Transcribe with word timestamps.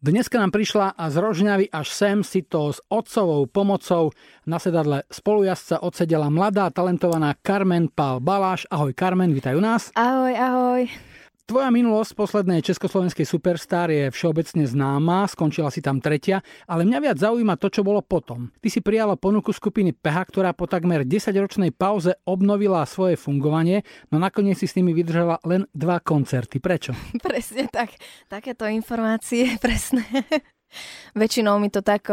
Dneska 0.00 0.40
nám 0.40 0.48
prišla 0.48 0.96
a 0.96 1.12
z 1.12 1.20
Rožňavy 1.20 1.68
až 1.68 1.92
sem 1.92 2.24
si 2.24 2.40
to 2.40 2.72
s 2.72 2.80
otcovou 2.88 3.44
pomocou 3.44 4.16
na 4.48 4.56
sedadle 4.56 5.04
spolujazca 5.12 5.84
odsedela 5.84 6.32
mladá, 6.32 6.72
talentovaná 6.72 7.36
Carmen 7.44 7.84
Pál 7.92 8.16
Baláš. 8.16 8.64
Ahoj 8.72 8.96
Carmen, 8.96 9.28
vítajú 9.36 9.60
nás. 9.60 9.92
Ahoj, 9.92 10.32
ahoj. 10.32 10.88
Tvoja 11.50 11.66
minulosť 11.74 12.14
poslednej 12.14 12.62
československej 12.62 13.26
superstar 13.26 13.90
je 13.90 14.14
všeobecne 14.14 14.70
známa, 14.70 15.26
skončila 15.26 15.66
si 15.74 15.82
tam 15.82 15.98
tretia, 15.98 16.46
ale 16.70 16.86
mňa 16.86 16.98
viac 17.02 17.18
zaujíma 17.18 17.58
to, 17.58 17.66
čo 17.74 17.82
bolo 17.82 18.06
potom. 18.06 18.54
Ty 18.62 18.70
si 18.70 18.78
prijala 18.78 19.18
ponuku 19.18 19.50
skupiny 19.50 19.90
PH, 19.90 20.30
ktorá 20.30 20.54
po 20.54 20.70
takmer 20.70 21.02
10-ročnej 21.02 21.74
pauze 21.74 22.14
obnovila 22.22 22.86
svoje 22.86 23.18
fungovanie, 23.18 23.82
no 24.14 24.22
nakoniec 24.22 24.62
si 24.62 24.70
s 24.70 24.78
nimi 24.78 24.94
vydržala 24.94 25.42
len 25.42 25.66
dva 25.74 25.98
koncerty. 25.98 26.62
Prečo? 26.62 26.94
Presne 27.26 27.66
tak. 27.66 27.98
Takéto 28.30 28.70
informácie, 28.70 29.50
presné. 29.66 30.06
Väčšinou 31.18 31.58
mi 31.58 31.68
to 31.68 31.82
tak 31.82 32.06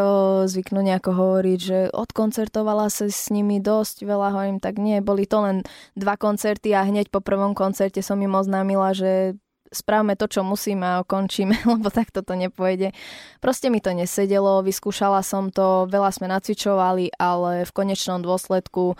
zvyknú 0.49 0.81
nejako 0.81 1.11
hovoriť, 1.13 1.59
že 1.59 1.79
odkoncertovala 1.93 2.89
sa 2.89 3.05
s 3.05 3.29
nimi 3.29 3.61
dosť 3.61 4.03
veľa, 4.03 4.33
hovorím, 4.33 4.57
tak 4.57 4.81
nie, 4.81 4.99
boli 5.01 5.29
to 5.29 5.45
len 5.45 5.57
dva 5.93 6.17
koncerty 6.17 6.73
a 6.73 6.85
hneď 6.85 7.13
po 7.13 7.21
prvom 7.21 7.53
koncerte 7.53 8.01
som 8.01 8.17
im 8.17 8.33
oznámila, 8.33 8.97
že 8.97 9.37
správme 9.69 10.15
to, 10.15 10.31
čo 10.31 10.41
musíme 10.47 10.83
a 10.83 11.05
končíme, 11.05 11.55
lebo 11.77 11.91
takto 11.91 12.23
to 12.23 12.33
nepôjde. 12.33 12.95
Proste 13.43 13.69
mi 13.69 13.83
to 13.83 13.93
nesedelo, 13.93 14.65
vyskúšala 14.65 15.21
som 15.21 15.53
to, 15.53 15.85
veľa 15.91 16.09
sme 16.11 16.31
nacvičovali, 16.31 17.15
ale 17.19 17.67
v 17.67 17.71
konečnom 17.75 18.23
dôsledku 18.23 18.97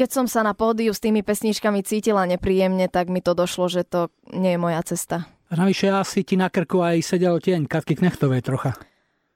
keď 0.00 0.16
som 0.16 0.24
sa 0.24 0.40
na 0.40 0.56
pódiu 0.56 0.96
s 0.96 1.04
tými 1.04 1.20
pesničkami 1.20 1.84
cítila 1.84 2.24
nepríjemne, 2.24 2.88
tak 2.88 3.12
mi 3.12 3.20
to 3.20 3.36
došlo, 3.36 3.68
že 3.68 3.84
to 3.84 4.08
nie 4.32 4.56
je 4.56 4.62
moja 4.62 4.80
cesta. 4.80 5.28
A 5.50 5.58
navyše 5.58 5.90
asi 5.90 6.22
ti 6.22 6.38
na 6.38 6.46
krku 6.46 6.78
aj 6.78 7.02
sedel 7.02 7.42
tieň 7.42 7.66
Katky 7.66 7.98
Knechtovej 7.98 8.46
trocha. 8.46 8.78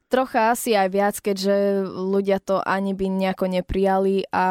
Trocha 0.06 0.54
asi 0.54 0.78
aj 0.78 0.88
viac, 0.94 1.18
keďže 1.18 1.82
ľudia 1.90 2.38
to 2.38 2.62
ani 2.62 2.94
by 2.94 3.10
nejako 3.10 3.50
neprijali 3.50 4.22
a 4.30 4.46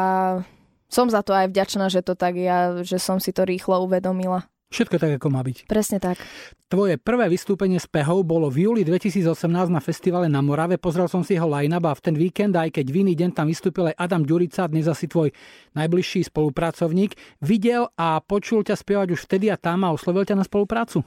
som 0.92 1.08
za 1.08 1.24
to 1.24 1.32
aj 1.32 1.48
vďačná, 1.48 1.88
že 1.88 2.04
to 2.04 2.12
tak 2.12 2.36
ja, 2.36 2.84
že 2.84 3.00
som 3.00 3.16
si 3.16 3.32
to 3.32 3.48
rýchlo 3.48 3.80
uvedomila. 3.80 4.44
Všetko 4.74 4.98
tak, 4.98 5.22
ako 5.22 5.28
má 5.30 5.40
byť. 5.40 5.70
Presne 5.70 6.02
tak. 6.02 6.18
Tvoje 6.66 6.98
prvé 6.98 7.30
vystúpenie 7.30 7.78
s 7.78 7.86
Pehou 7.86 8.26
bolo 8.26 8.50
v 8.50 8.66
júli 8.66 8.82
2018 8.82 9.46
na 9.70 9.78
festivale 9.78 10.26
na 10.26 10.42
Morave. 10.42 10.82
Pozrel 10.82 11.06
som 11.06 11.22
si 11.22 11.38
jeho 11.38 11.46
line 11.46 11.70
a 11.70 11.94
v 11.94 12.02
ten 12.02 12.18
víkend, 12.18 12.58
aj 12.58 12.74
keď 12.74 12.86
v 12.90 13.06
iný 13.06 13.14
deň 13.14 13.30
tam 13.38 13.46
vystúpil 13.46 13.94
aj 13.94 13.96
Adam 13.96 14.26
Ďurica, 14.26 14.66
dnes 14.66 14.90
asi 14.90 15.06
tvoj 15.06 15.30
najbližší 15.78 16.26
spolupracovník. 16.26 17.14
Videl 17.38 17.86
a 17.94 18.18
počul 18.18 18.66
ťa 18.66 18.74
spievať 18.74 19.14
už 19.14 19.30
vtedy 19.30 19.46
a 19.46 19.56
tam 19.56 19.86
a 19.86 19.94
oslovil 19.94 20.26
ťa 20.26 20.42
na 20.42 20.44
spoluprácu? 20.44 21.06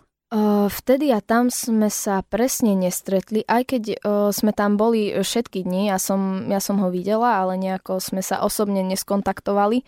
Vtedy 0.67 1.15
a 1.15 1.23
tam 1.23 1.47
sme 1.47 1.87
sa 1.87 2.19
presne 2.19 2.75
nestretli, 2.75 3.47
aj 3.47 3.63
keď 3.71 3.83
sme 4.35 4.51
tam 4.51 4.75
boli 4.75 5.15
všetky 5.15 5.63
dni, 5.63 5.87
ja 5.87 5.95
som, 5.95 6.51
ja 6.51 6.59
som 6.59 6.83
ho 6.83 6.91
videla, 6.91 7.39
ale 7.39 7.55
nejako 7.55 8.03
sme 8.03 8.19
sa 8.19 8.43
osobne 8.43 8.83
neskontaktovali. 8.83 9.87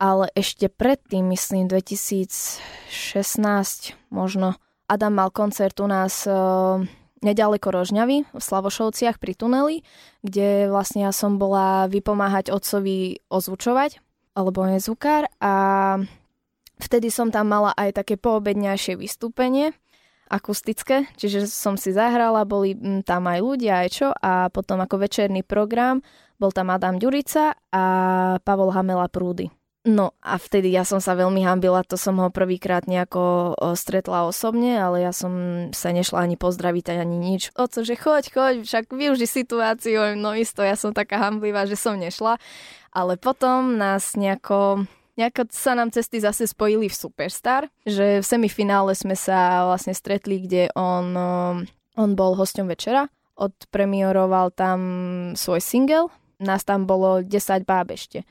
Ale 0.00 0.32
ešte 0.32 0.72
predtým, 0.72 1.28
myslím 1.32 1.68
2016 1.68 2.60
možno, 4.12 4.56
Adam 4.88 5.12
mal 5.12 5.28
koncert 5.28 5.76
u 5.80 5.88
nás 5.88 6.24
nedaleko 7.20 7.68
Rožňavy 7.68 8.24
v 8.32 8.40
Slavošovciach 8.40 9.20
pri 9.20 9.32
tuneli, 9.36 9.84
kde 10.24 10.72
vlastne 10.72 11.04
ja 11.04 11.12
som 11.12 11.36
bola 11.36 11.84
vypomáhať 11.88 12.48
otcovi 12.48 13.20
ozvučovať, 13.28 14.00
alebo 14.32 14.64
je 14.72 14.80
zvukár 14.80 15.28
a 15.36 15.52
Vtedy 16.80 17.12
som 17.12 17.28
tam 17.28 17.52
mala 17.52 17.76
aj 17.76 18.00
také 18.00 18.16
poobedňajšie 18.16 18.96
vystúpenie, 18.96 19.76
akustické, 20.30 21.10
čiže 21.18 21.50
som 21.50 21.74
si 21.74 21.90
zahrala, 21.90 22.46
boli 22.46 22.78
mm, 22.78 23.02
tam 23.02 23.26
aj 23.26 23.40
ľudia, 23.42 23.84
aj 23.84 23.88
čo, 23.90 24.08
a 24.14 24.48
potom 24.48 24.78
ako 24.80 25.02
večerný 25.02 25.42
program 25.42 26.00
bol 26.40 26.54
tam 26.54 26.72
Adam 26.72 26.96
Ďurica 26.96 27.52
a 27.74 27.84
Pavol 28.40 28.72
Hamela 28.72 29.10
Prúdy. 29.10 29.50
No 29.80 30.12
a 30.20 30.36
vtedy 30.36 30.68
ja 30.76 30.84
som 30.84 31.00
sa 31.00 31.16
veľmi 31.16 31.40
hambila, 31.40 31.80
to 31.80 31.96
som 31.96 32.20
ho 32.20 32.28
prvýkrát 32.28 32.84
nejako 32.84 33.56
stretla 33.72 34.28
osobne, 34.28 34.76
ale 34.76 35.00
ja 35.00 35.12
som 35.12 35.32
sa 35.72 35.88
nešla 35.88 36.28
ani 36.28 36.36
pozdraviť 36.36 37.00
ani 37.00 37.16
nič. 37.16 37.48
Oco, 37.56 37.80
že 37.80 37.96
choď, 37.96 38.24
choď, 38.28 38.54
však 38.68 38.92
využi 38.92 39.24
situáciu, 39.24 40.20
no 40.20 40.36
isto, 40.36 40.60
ja 40.60 40.76
som 40.76 40.92
taká 40.92 41.24
hamblivá, 41.24 41.64
že 41.64 41.80
som 41.80 41.96
nešla. 41.96 42.36
Ale 42.92 43.16
potom 43.16 43.80
nás 43.80 44.20
nejako 44.20 44.84
nejako 45.20 45.52
sa 45.52 45.76
nám 45.76 45.92
cesty 45.92 46.16
zase 46.16 46.48
spojili 46.48 46.88
v 46.88 46.96
Superstar, 46.96 47.68
že 47.84 48.24
v 48.24 48.26
semifinále 48.26 48.96
sme 48.96 49.12
sa 49.12 49.68
vlastne 49.68 49.92
stretli, 49.92 50.40
kde 50.40 50.72
on, 50.72 51.12
um, 51.12 51.56
on 52.00 52.10
bol 52.16 52.32
hosťom 52.32 52.64
večera, 52.64 53.12
odpremioroval 53.36 54.56
tam 54.56 54.80
svoj 55.36 55.60
single, 55.60 56.08
nás 56.40 56.64
tam 56.64 56.88
bolo 56.88 57.20
10 57.20 57.68
báb 57.68 57.92
ešte. 57.92 58.24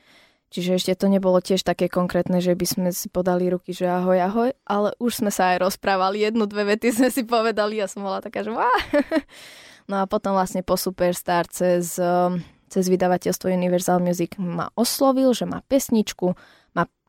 Čiže 0.50 0.82
ešte 0.82 0.92
to 0.98 1.06
nebolo 1.06 1.38
tiež 1.38 1.62
také 1.62 1.86
konkrétne, 1.86 2.42
že 2.42 2.58
by 2.58 2.66
sme 2.66 2.88
si 2.90 3.06
podali 3.06 3.46
ruky, 3.54 3.70
že 3.70 3.86
ahoj, 3.86 4.18
ahoj, 4.18 4.50
ale 4.66 4.90
už 4.98 5.22
sme 5.22 5.30
sa 5.30 5.54
aj 5.54 5.62
rozprávali, 5.62 6.26
jednu, 6.26 6.50
dve 6.50 6.74
vety 6.74 6.90
sme 6.90 7.06
si 7.06 7.22
povedali 7.22 7.78
a 7.78 7.86
som 7.86 8.02
bola 8.02 8.18
taká, 8.18 8.42
že 8.42 8.50
No 9.90 10.02
a 10.02 10.04
potom 10.10 10.34
vlastne 10.34 10.66
po 10.66 10.74
Superstar 10.74 11.46
cez, 11.46 11.98
um, 12.02 12.42
cez 12.66 12.90
vydavateľstvo 12.90 13.46
Universal 13.46 14.02
Music 14.02 14.34
ma 14.42 14.74
oslovil, 14.74 15.30
že 15.34 15.46
má 15.46 15.62
pesničku, 15.66 16.34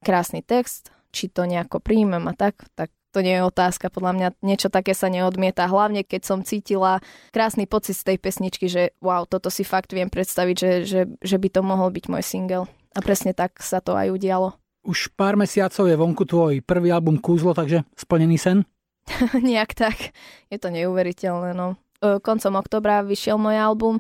krásny 0.02 0.42
text, 0.42 0.90
či 1.14 1.30
to 1.30 1.46
nejako 1.46 1.80
príjmem 1.80 2.26
a 2.28 2.34
tak, 2.34 2.58
tak 2.74 2.90
to 3.12 3.20
nie 3.20 3.36
je 3.36 3.44
otázka, 3.44 3.92
podľa 3.92 4.14
mňa 4.16 4.28
niečo 4.40 4.72
také 4.72 4.96
sa 4.96 5.12
neodmieta, 5.12 5.68
hlavne 5.68 6.08
keď 6.08 6.22
som 6.24 6.40
cítila 6.48 7.04
krásny 7.36 7.68
pocit 7.68 8.00
z 8.00 8.16
tej 8.16 8.18
pesničky, 8.18 8.72
že 8.72 8.96
wow, 9.04 9.28
toto 9.28 9.52
si 9.52 9.68
fakt 9.68 9.92
viem 9.92 10.08
predstaviť, 10.08 10.56
že, 10.56 10.72
že, 10.88 11.02
že 11.20 11.38
by 11.38 11.48
to 11.52 11.62
mohol 11.62 11.92
byť 11.92 12.06
môj 12.08 12.24
single. 12.24 12.66
A 12.96 13.00
presne 13.04 13.36
tak 13.36 13.60
sa 13.60 13.84
to 13.84 13.96
aj 13.96 14.12
udialo. 14.12 14.56
Už 14.88 15.14
pár 15.14 15.38
mesiacov 15.38 15.86
je 15.86 15.96
vonku 15.96 16.24
tvoj 16.26 16.54
prvý 16.64 16.90
album 16.90 17.20
Kúzlo, 17.20 17.54
takže 17.54 17.86
splnený 18.00 18.40
sen? 18.40 18.58
Nejak 19.38 19.76
tak. 19.76 20.16
Je 20.48 20.58
to 20.58 20.72
neuveriteľné, 20.72 21.52
no. 21.54 21.78
Koncom 22.02 22.58
oktobra 22.58 23.06
vyšiel 23.06 23.38
môj 23.38 23.62
album 23.62 23.96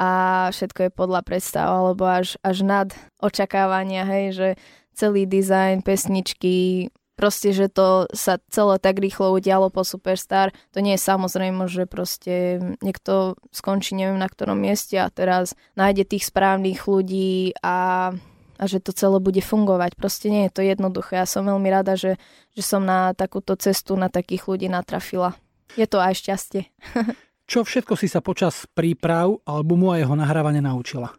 a 0.00 0.08
všetko 0.52 0.88
je 0.88 0.90
podľa 0.92 1.20
predstav, 1.20 1.68
alebo 1.68 2.08
až, 2.08 2.40
až 2.40 2.64
nad 2.64 2.88
očakávania, 3.20 4.08
hej, 4.08 4.24
že 4.32 4.48
celý 4.96 5.28
dizajn 5.28 5.84
pesničky, 5.84 6.88
proste, 7.16 7.50
že 7.50 7.72
to 7.72 8.08
sa 8.12 8.40
celé 8.52 8.76
tak 8.80 9.00
rýchlo 9.00 9.32
udialo 9.36 9.72
po 9.72 9.82
Superstar. 9.82 10.52
To 10.76 10.84
nie 10.84 10.94
je 10.94 11.02
samozrejme, 11.02 11.64
že 11.66 11.88
proste 11.88 12.60
niekto 12.84 13.40
skončí 13.50 13.96
neviem 13.96 14.20
na 14.20 14.28
ktorom 14.28 14.60
mieste 14.60 15.00
a 15.00 15.08
teraz 15.08 15.56
nájde 15.74 16.04
tých 16.16 16.28
správnych 16.28 16.84
ľudí 16.84 17.56
a, 17.64 18.12
a 18.60 18.64
že 18.68 18.84
to 18.84 18.92
celé 18.92 19.16
bude 19.18 19.40
fungovať. 19.40 19.96
Proste 19.96 20.28
nie 20.28 20.46
je 20.46 20.52
to 20.52 20.62
jednoduché. 20.62 21.20
Ja 21.20 21.26
som 21.26 21.48
veľmi 21.48 21.68
rada, 21.72 21.96
že, 21.96 22.20
že 22.52 22.62
som 22.62 22.84
na 22.84 23.16
takúto 23.16 23.56
cestu, 23.56 23.96
na 23.96 24.12
takých 24.12 24.44
ľudí 24.46 24.68
natrafila. 24.68 25.34
Je 25.74 25.88
to 25.88 25.98
aj 25.98 26.20
šťastie. 26.20 26.68
Čo 27.50 27.62
všetko 27.62 27.94
si 27.94 28.10
sa 28.10 28.18
počas 28.18 28.66
príprav 28.74 29.38
albumu 29.46 29.94
a 29.94 30.02
jeho 30.02 30.18
nahrávania 30.18 30.58
naučila? 30.58 31.14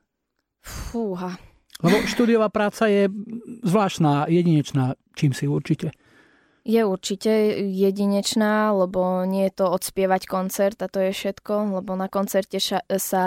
Fúha, 0.59 1.39
lebo 1.83 2.01
štúdiová 2.09 2.49
práca 2.49 2.89
je 2.89 3.09
zvláštna, 3.61 4.25
jedinečná, 4.29 4.97
čím 5.13 5.33
si 5.33 5.45
určite. 5.45 5.93
Je 6.67 6.83
určite 6.83 7.31
jedinečná, 7.63 8.75
lebo 8.75 9.23
nie 9.23 9.47
je 9.47 9.63
to 9.63 9.71
odspievať 9.71 10.27
koncert 10.27 10.75
a 10.83 10.91
to 10.91 10.99
je 10.99 11.15
všetko, 11.15 11.79
lebo 11.79 11.95
na 11.95 12.11
koncerte 12.11 12.59
ša- 12.59 12.83
sa 12.99 13.23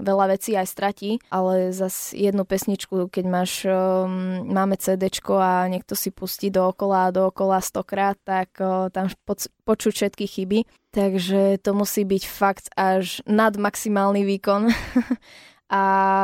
veľa 0.00 0.32
vecí 0.32 0.56
aj 0.56 0.64
stratí, 0.64 1.20
ale 1.28 1.76
zas 1.76 2.16
jednu 2.16 2.48
pesničku, 2.48 3.12
keď 3.12 3.24
máš, 3.28 3.68
um, 3.68 4.48
máme 4.48 4.80
CD 4.80 5.12
a 5.12 5.68
niekto 5.68 5.92
si 5.92 6.08
pustí 6.08 6.48
dookola 6.48 7.12
a 7.12 7.12
dookola 7.12 7.60
stokrát, 7.60 8.16
tak 8.24 8.56
uh, 8.64 8.88
tam 8.88 9.12
poc- 9.28 9.52
počuť 9.68 9.92
všetky 9.92 10.24
chyby. 10.24 10.58
Takže 10.96 11.60
to 11.60 11.76
musí 11.76 12.08
byť 12.08 12.22
fakt 12.24 12.72
až 12.80 13.20
nad 13.28 13.60
maximálny 13.60 14.24
výkon. 14.24 14.72
a 15.68 15.82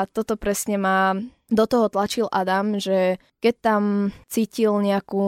toto 0.08 0.40
presne 0.40 0.80
má 0.80 1.20
do 1.50 1.64
toho 1.66 1.86
tlačil 1.86 2.26
Adam, 2.30 2.78
že 2.78 3.22
keď 3.38 3.54
tam 3.62 3.82
cítil 4.26 4.82
nejakú 4.82 5.26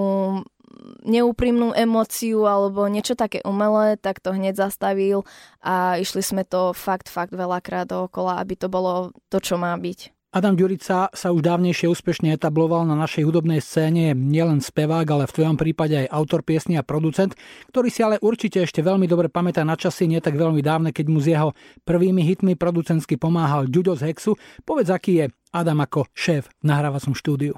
neúprimnú 1.02 1.74
emóciu 1.74 2.46
alebo 2.46 2.86
niečo 2.86 3.18
také 3.18 3.42
umelé, 3.42 3.98
tak 3.98 4.22
to 4.22 4.34
hneď 4.34 4.54
zastavil 4.54 5.26
a 5.62 5.98
išli 5.98 6.22
sme 6.22 6.42
to 6.46 6.74
fakt, 6.74 7.10
fakt 7.10 7.34
veľakrát 7.34 7.90
dookola, 7.90 8.38
aby 8.38 8.54
to 8.54 8.70
bolo 8.70 9.10
to, 9.32 9.42
čo 9.42 9.58
má 9.58 9.74
byť. 9.74 10.14
Adam 10.28 10.60
Ďurica 10.60 11.08
sa 11.08 11.28
už 11.32 11.40
dávnejšie 11.40 11.88
úspešne 11.88 12.36
etabloval 12.36 12.84
na 12.84 12.92
našej 12.92 13.24
hudobnej 13.24 13.64
scéne 13.64 14.12
nielen 14.12 14.60
spevák, 14.60 15.08
ale 15.08 15.24
v 15.24 15.34
tvojom 15.40 15.56
prípade 15.56 16.04
aj 16.04 16.12
autor 16.12 16.44
piesny 16.44 16.76
a 16.76 16.84
producent, 16.84 17.32
ktorý 17.72 17.88
si 17.88 18.04
ale 18.04 18.20
určite 18.20 18.60
ešte 18.60 18.84
veľmi 18.84 19.08
dobre 19.08 19.32
pamätá 19.32 19.64
na 19.64 19.72
časy 19.72 20.04
nie 20.04 20.20
tak 20.20 20.36
veľmi 20.36 20.60
dávne, 20.60 20.92
keď 20.92 21.06
mu 21.08 21.24
z 21.24 21.32
jeho 21.32 21.56
prvými 21.88 22.20
hitmi 22.28 22.60
producentsky 22.60 23.16
pomáhal 23.16 23.72
Ďuďo 23.72 23.96
z 23.96 24.12
Hexu. 24.12 24.36
Povedz, 24.68 24.92
aký 24.92 25.24
je 25.24 25.26
Adam 25.52 25.80
ako 25.80 26.08
šéf 26.12 26.50
v 26.60 26.64
nahrávacom 26.66 27.16
štúdiu. 27.16 27.56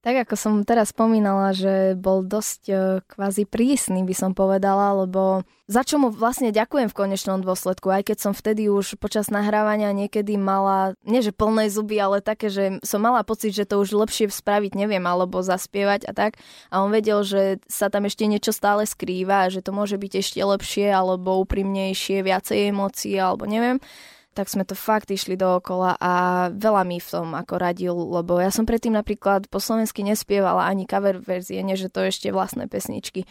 Tak 0.00 0.24
ako 0.24 0.32
som 0.32 0.54
teraz 0.64 0.96
spomínala, 0.96 1.52
že 1.52 1.92
bol 1.92 2.24
dosť 2.24 2.60
e, 2.72 2.74
kvázi 3.04 3.44
prísny, 3.44 4.00
by 4.08 4.16
som 4.16 4.32
povedala, 4.32 4.96
lebo 5.04 5.44
za 5.68 5.84
čo 5.84 6.00
mu 6.00 6.08
vlastne 6.08 6.48
ďakujem 6.56 6.88
v 6.88 6.96
konečnom 6.96 7.44
dôsledku, 7.44 7.92
aj 7.92 8.08
keď 8.08 8.16
som 8.16 8.32
vtedy 8.32 8.72
už 8.72 8.96
počas 8.96 9.28
nahrávania 9.28 9.92
niekedy 9.92 10.40
mala, 10.40 10.96
nie 11.04 11.20
že 11.20 11.36
plné 11.36 11.68
zuby, 11.68 12.00
ale 12.00 12.24
také, 12.24 12.48
že 12.48 12.80
som 12.80 13.04
mala 13.04 13.20
pocit, 13.28 13.52
že 13.52 13.68
to 13.68 13.76
už 13.76 13.92
lepšie 13.92 14.32
spraviť 14.32 14.72
neviem, 14.72 15.04
alebo 15.04 15.44
zaspievať 15.44 16.08
a 16.08 16.16
tak. 16.16 16.40
A 16.72 16.80
on 16.80 16.88
vedel, 16.88 17.20
že 17.20 17.60
sa 17.68 17.92
tam 17.92 18.08
ešte 18.08 18.24
niečo 18.24 18.56
stále 18.56 18.88
skrýva, 18.88 19.52
že 19.52 19.60
to 19.60 19.76
môže 19.76 20.00
byť 20.00 20.12
ešte 20.16 20.40
lepšie, 20.40 20.88
alebo 20.88 21.44
úprimnejšie, 21.44 22.24
viacej 22.24 22.72
emócií, 22.72 23.20
alebo 23.20 23.44
neviem 23.44 23.84
tak 24.30 24.46
sme 24.46 24.62
to 24.62 24.78
fakt 24.78 25.10
išli 25.10 25.34
dookola 25.34 25.98
a 25.98 26.12
veľa 26.54 26.82
mi 26.86 27.02
v 27.02 27.08
tom 27.10 27.34
ako 27.34 27.54
radil, 27.58 27.94
lebo 27.94 28.38
ja 28.38 28.54
som 28.54 28.62
predtým 28.62 28.94
napríklad 28.94 29.50
po 29.50 29.58
slovensky 29.58 30.06
nespievala 30.06 30.70
ani 30.70 30.86
cover 30.86 31.18
verzie, 31.18 31.66
nie 31.66 31.74
že 31.74 31.90
to 31.90 32.06
ešte 32.06 32.30
vlastné 32.30 32.70
pesničky. 32.70 33.26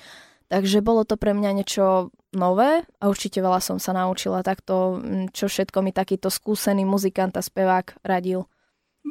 Takže 0.49 0.81
bolo 0.81 1.05
to 1.05 1.13
pre 1.13 1.37
mňa 1.37 1.51
niečo 1.61 2.09
nové 2.33 2.81
a 2.99 3.03
určite 3.05 3.37
veľa 3.37 3.61
som 3.61 3.77
sa 3.77 3.93
naučila 3.93 4.41
takto, 4.41 4.97
čo 5.29 5.45
všetko 5.45 5.85
mi 5.85 5.93
takýto 5.93 6.33
skúsený 6.33 6.89
muzikant 6.89 7.37
a 7.37 7.45
spevák 7.45 8.01
radil. 8.01 8.49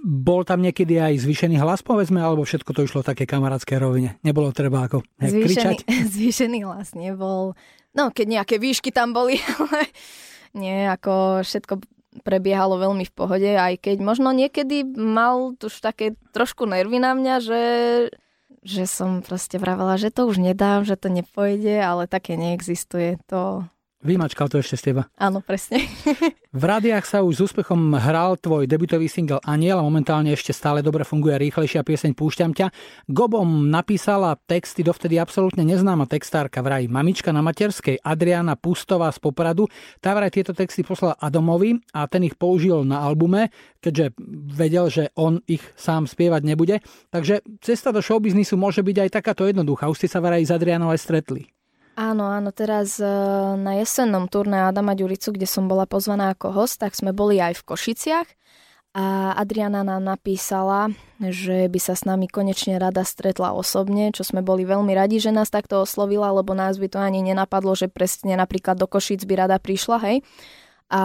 Bol 0.04 0.44
tam 0.44 0.60
niekedy 0.60 1.00
aj 1.00 1.24
zvýšený 1.24 1.56
hlas, 1.62 1.80
povedzme, 1.80 2.20
alebo 2.20 2.44
všetko 2.44 2.70
to 2.74 2.84
išlo 2.84 3.00
také 3.06 3.24
kamarátske 3.24 3.78
rovine? 3.80 4.20
Nebolo 4.20 4.52
treba 4.52 4.84
ako 4.84 5.06
zvýšený, 5.16 5.42
kričať? 5.46 5.76
Zvýšený 6.14 6.58
hlas 6.68 6.92
nebol. 6.92 7.56
No, 7.96 8.12
keď 8.12 8.26
nejaké 8.42 8.60
výšky 8.60 8.92
tam 8.92 9.16
boli, 9.16 9.40
ale 9.58 9.88
nie, 10.54 10.88
ako 10.88 11.44
všetko 11.44 11.80
prebiehalo 12.20 12.80
veľmi 12.80 13.04
v 13.06 13.14
pohode, 13.14 13.50
aj 13.54 13.78
keď 13.78 13.96
možno 14.02 14.34
niekedy 14.34 14.82
mal 14.86 15.54
už 15.54 15.74
také 15.78 16.18
trošku 16.34 16.66
nervy 16.66 16.98
na 16.98 17.14
mňa, 17.14 17.34
že, 17.38 17.64
že 18.66 18.84
som 18.90 19.22
proste 19.22 19.60
vravela, 19.60 20.00
že 20.00 20.10
to 20.10 20.26
už 20.26 20.42
nedám, 20.42 20.82
že 20.82 20.98
to 20.98 21.12
nepojde, 21.12 21.78
ale 21.78 22.10
také 22.10 22.34
neexistuje. 22.34 23.22
To, 23.30 23.68
Vymačkal 24.08 24.48
to 24.48 24.56
ešte 24.56 24.80
z 24.80 24.82
teba. 24.88 25.02
Áno, 25.20 25.44
presne. 25.44 25.84
v 26.62 26.64
rádiách 26.64 27.04
sa 27.04 27.20
už 27.20 27.34
s 27.36 27.44
úspechom 27.52 27.92
hral 28.00 28.40
tvoj 28.40 28.64
debutový 28.64 29.04
single 29.04 29.36
Aniel 29.44 29.76
a 29.76 29.84
momentálne 29.84 30.32
ešte 30.32 30.56
stále 30.56 30.80
dobre 30.80 31.04
funguje 31.04 31.36
rýchlejšia 31.36 31.84
pieseň 31.84 32.16
Púšťam 32.16 32.56
ťa. 32.56 32.72
Gobom 33.12 33.68
napísala 33.68 34.40
texty 34.48 34.80
dovtedy 34.80 35.20
absolútne 35.20 35.60
neznáma 35.60 36.08
textárka 36.08 36.64
vraj 36.64 36.88
mamička 36.88 37.36
na 37.36 37.44
materskej 37.44 38.00
Adriana 38.00 38.56
Pustová 38.56 39.12
z 39.12 39.20
Popradu. 39.20 39.68
Tá 40.00 40.16
vraj 40.16 40.32
tieto 40.32 40.56
texty 40.56 40.80
poslala 40.80 41.12
Adomovi 41.20 41.76
a 41.92 42.08
ten 42.08 42.24
ich 42.24 42.40
použil 42.40 42.88
na 42.88 43.04
albume, 43.04 43.52
keďže 43.84 44.16
vedel, 44.56 44.88
že 44.88 45.12
on 45.20 45.44
ich 45.44 45.60
sám 45.76 46.08
spievať 46.08 46.48
nebude. 46.48 46.80
Takže 47.12 47.44
cesta 47.60 47.92
do 47.92 48.00
showbiznisu 48.00 48.56
môže 48.56 48.80
byť 48.80 48.96
aj 49.04 49.10
takáto 49.20 49.44
jednoduchá. 49.44 49.84
Už 49.92 50.00
ste 50.00 50.08
sa 50.08 50.24
vraj 50.24 50.40
s 50.40 50.54
Adrianou 50.54 50.88
aj 50.88 51.04
stretli. 51.04 51.57
Áno, 51.98 52.30
áno, 52.30 52.54
teraz 52.54 53.02
e, 53.02 53.10
na 53.58 53.74
jesennom 53.74 54.30
turné 54.30 54.70
Adama 54.70 54.94
Ďuricu, 54.94 55.34
kde 55.34 55.50
som 55.50 55.66
bola 55.66 55.82
pozvaná 55.82 56.30
ako 56.30 56.54
host, 56.54 56.78
tak 56.78 56.94
sme 56.94 57.10
boli 57.10 57.42
aj 57.42 57.58
v 57.58 57.66
Košiciach 57.74 58.28
a 58.94 59.34
Adriana 59.34 59.82
nám 59.82 60.06
napísala, 60.06 60.94
že 61.18 61.66
by 61.66 61.78
sa 61.82 61.98
s 61.98 62.06
nami 62.06 62.30
konečne 62.30 62.78
rada 62.78 63.02
stretla 63.02 63.50
osobne, 63.50 64.14
čo 64.14 64.22
sme 64.22 64.46
boli 64.46 64.62
veľmi 64.62 64.94
radi, 64.94 65.18
že 65.18 65.34
nás 65.34 65.50
takto 65.50 65.82
oslovila, 65.82 66.30
lebo 66.30 66.54
nás 66.54 66.78
by 66.78 66.86
to 66.86 67.02
ani 67.02 67.18
nenapadlo, 67.18 67.74
že 67.74 67.90
presne 67.90 68.38
napríklad 68.38 68.78
do 68.78 68.86
Košic 68.86 69.26
by 69.26 69.34
rada 69.34 69.58
prišla, 69.58 69.98
hej. 70.06 70.22
A 70.94 71.02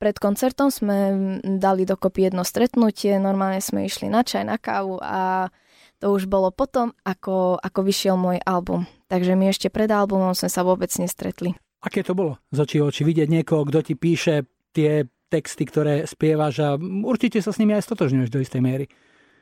pred 0.00 0.16
koncertom 0.16 0.72
sme 0.72 0.98
dali 1.44 1.84
dokopy 1.84 2.32
jedno 2.32 2.40
stretnutie, 2.42 3.20
normálne 3.20 3.60
sme 3.60 3.84
išli 3.84 4.08
na 4.08 4.24
čaj, 4.24 4.48
na 4.48 4.56
kávu 4.56 4.96
a 4.98 5.52
to 6.00 6.12
už 6.12 6.28
bolo 6.28 6.52
potom, 6.52 6.92
ako, 7.02 7.56
ako 7.56 7.80
vyšiel 7.80 8.16
môj 8.20 8.40
album. 8.44 8.84
Takže 9.08 9.32
my 9.32 9.48
ešte 9.50 9.72
pred 9.72 9.88
albumom 9.88 10.36
sme 10.36 10.50
sa 10.52 10.66
vôbec 10.66 10.90
nestretli. 11.00 11.56
Aké 11.80 12.02
to 12.02 12.16
bolo 12.16 12.40
z 12.50 12.58
očí 12.60 12.78
oči 12.82 13.02
vidieť 13.06 13.28
niekoho, 13.30 13.64
kto 13.64 13.80
ti 13.84 13.94
píše 13.94 14.44
tie 14.74 15.06
texty, 15.30 15.64
ktoré 15.66 16.04
spievaš 16.04 16.54
a 16.62 16.68
určite 16.80 17.40
sa 17.42 17.50
s 17.50 17.58
nimi 17.58 17.74
aj 17.74 17.86
stotožňuješ 17.86 18.30
do 18.30 18.42
istej 18.42 18.62
miery. 18.62 18.86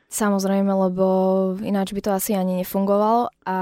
Samozrejme, 0.05 0.69
lebo 0.69 1.05
ináč 1.65 1.91
by 1.91 2.01
to 2.05 2.11
asi 2.13 2.37
ani 2.37 2.61
nefungovalo 2.61 3.33
a 3.43 3.57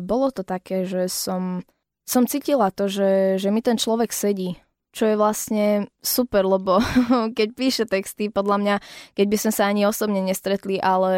bolo 0.00 0.32
to 0.32 0.40
také, 0.40 0.88
že 0.88 1.06
som, 1.06 1.60
som 2.08 2.24
cítila 2.24 2.72
to, 2.72 2.88
že, 2.88 3.36
že 3.36 3.52
mi 3.52 3.60
ten 3.60 3.76
človek 3.76 4.10
sedí 4.10 4.56
čo 4.92 5.08
je 5.08 5.16
vlastne 5.16 5.88
super, 6.04 6.44
lebo 6.44 6.78
keď 7.36 7.48
píše 7.56 7.84
texty, 7.88 8.28
podľa 8.28 8.56
mňa, 8.60 8.74
keď 9.16 9.26
by 9.26 9.36
sme 9.40 9.52
sa 9.56 9.64
ani 9.72 9.88
osobne 9.88 10.20
nestretli, 10.20 10.76
ale 10.78 11.12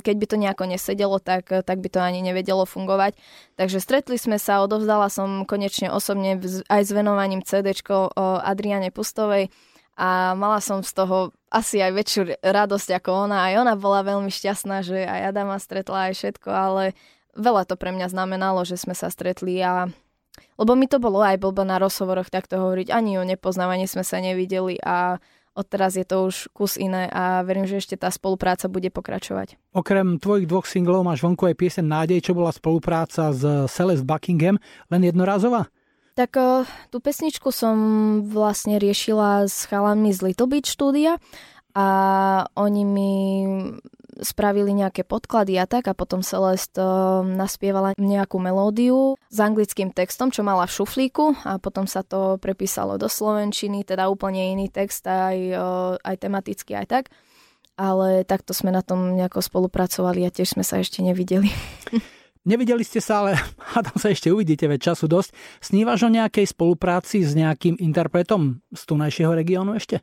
keď 0.00 0.14
by 0.14 0.26
to 0.30 0.36
nejako 0.38 0.64
nesedelo, 0.70 1.18
tak, 1.18 1.50
tak 1.50 1.78
by 1.82 1.88
to 1.90 1.98
ani 1.98 2.22
nevedelo 2.22 2.62
fungovať. 2.62 3.18
Takže 3.58 3.82
stretli 3.82 4.16
sme 4.16 4.38
sa, 4.38 4.62
odovzdala 4.62 5.10
som 5.10 5.42
konečne 5.42 5.90
osobne 5.90 6.38
aj 6.70 6.82
s 6.86 6.90
venovaním 6.94 7.42
CD 7.42 7.74
o 7.90 8.26
Adriane 8.38 8.94
Pustovej 8.94 9.50
a 9.96 10.36
mala 10.36 10.60
som 10.60 10.84
z 10.84 10.92
toho 10.92 11.32
asi 11.48 11.80
aj 11.80 11.92
väčšiu 11.96 12.22
radosť 12.44 13.00
ako 13.00 13.26
ona. 13.26 13.48
Aj 13.48 13.54
ona 13.56 13.74
bola 13.74 14.04
veľmi 14.04 14.28
šťastná, 14.28 14.84
že 14.84 15.08
aj 15.08 15.32
Adama 15.32 15.56
stretla 15.56 16.12
aj 16.12 16.20
všetko, 16.20 16.48
ale 16.52 16.84
veľa 17.32 17.64
to 17.64 17.74
pre 17.80 17.90
mňa 17.96 18.12
znamenalo, 18.12 18.62
že 18.68 18.76
sme 18.76 18.92
sa 18.92 19.08
stretli 19.08 19.58
a 19.64 19.88
lebo 20.56 20.76
mi 20.76 20.84
to 20.88 21.00
bolo 21.00 21.24
aj 21.24 21.40
blbo 21.40 21.64
na 21.64 21.80
rozhovoroch 21.80 22.28
takto 22.28 22.60
hovoriť, 22.60 22.92
ani 22.92 23.16
ju 23.16 23.22
nepoznám, 23.24 23.72
ani 23.72 23.88
sme 23.88 24.04
sa 24.04 24.20
nevideli 24.20 24.80
a 24.84 25.16
odteraz 25.56 25.96
je 25.96 26.04
to 26.04 26.28
už 26.28 26.52
kus 26.52 26.76
iné 26.76 27.08
a 27.08 27.40
verím, 27.40 27.64
že 27.64 27.80
ešte 27.80 27.96
tá 27.96 28.12
spolupráca 28.12 28.68
bude 28.68 28.92
pokračovať. 28.92 29.56
Okrem 29.72 30.20
tvojich 30.20 30.44
dvoch 30.44 30.68
singlov 30.68 31.02
máš 31.02 31.24
vonku 31.24 31.48
aj 31.48 31.56
piesen 31.56 31.88
Nádej, 31.88 32.20
čo 32.20 32.36
bola 32.36 32.52
spolupráca 32.52 33.32
s 33.32 33.42
Celeste 33.72 34.04
Buckingham, 34.04 34.60
len 34.92 35.02
jednorazová? 35.02 35.72
Tak 36.16 36.32
tú 36.88 36.96
pesničku 36.96 37.52
som 37.52 37.76
vlastne 38.24 38.80
riešila 38.80 39.44
s 39.44 39.68
chalami 39.68 40.16
z 40.16 40.32
Little 40.32 40.48
Beach 40.48 40.64
štúdia 40.64 41.20
a 41.76 41.86
oni 42.56 42.82
mi 42.88 43.12
spravili 44.16 44.72
nejaké 44.72 45.04
podklady 45.04 45.60
a 45.60 45.68
tak 45.68 45.92
a 45.92 45.96
potom 45.96 46.24
Celeste 46.24 46.80
naspievala 47.36 47.92
nejakú 48.00 48.40
melódiu 48.40 49.20
s 49.28 49.36
anglickým 49.36 49.92
textom, 49.92 50.32
čo 50.32 50.40
mala 50.40 50.64
v 50.64 50.72
šuflíku 50.72 51.36
a 51.44 51.60
potom 51.60 51.84
sa 51.84 52.00
to 52.00 52.40
prepísalo 52.40 52.96
do 52.96 53.12
slovenčiny, 53.12 53.84
teda 53.84 54.08
úplne 54.08 54.56
iný 54.56 54.72
text 54.72 55.04
aj, 55.04 55.36
aj 56.00 56.16
tematicky 56.16 56.72
aj 56.72 56.86
tak. 56.88 57.04
Ale 57.76 58.24
takto 58.24 58.56
sme 58.56 58.72
na 58.72 58.80
tom 58.80 59.12
nejako 59.12 59.44
spolupracovali 59.44 60.24
a 60.24 60.32
tiež 60.32 60.56
sme 60.56 60.64
sa 60.64 60.80
ešte 60.80 61.04
nevideli. 61.04 61.52
Nevideli 62.46 62.86
ste 62.86 63.02
sa, 63.02 63.20
ale 63.26 63.36
hádam 63.76 64.00
sa 64.00 64.08
ešte 64.08 64.32
uvidíte, 64.32 64.64
veď 64.64 64.94
času 64.94 65.10
dosť. 65.10 65.34
Snívaš 65.60 66.06
o 66.06 66.14
nejakej 66.14 66.56
spolupráci 66.56 67.20
s 67.20 67.36
nejakým 67.36 67.76
interpretom 67.82 68.64
z 68.72 68.80
tunajšieho 68.86 69.34
regiónu 69.34 69.76
ešte? 69.76 70.00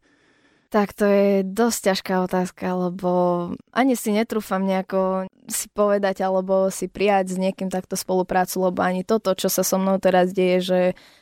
Tak 0.73 0.97
to 0.97 1.05
je 1.05 1.45
dosť 1.45 1.93
ťažká 1.93 2.25
otázka, 2.25 2.65
lebo 2.73 3.11
ani 3.69 3.93
si 3.93 4.09
netrúfam 4.09 4.65
nejako 4.65 5.29
si 5.45 5.69
povedať 5.69 6.25
alebo 6.25 6.73
si 6.73 6.89
prijať 6.89 7.29
s 7.29 7.37
niekým 7.37 7.69
takto 7.69 7.93
spoluprácu, 7.93 8.73
lebo 8.73 8.81
ani 8.81 9.05
toto, 9.05 9.37
čo 9.37 9.53
sa 9.53 9.61
so 9.61 9.77
mnou 9.77 10.01
teraz 10.01 10.33
deje, 10.33 10.57
že 10.65 10.79